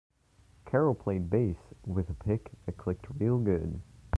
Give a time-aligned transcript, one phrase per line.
[0.65, 3.81] Carol played bass with a pick that clicked real good.